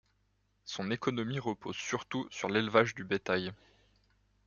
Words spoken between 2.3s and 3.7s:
sur l'élevage du bétail.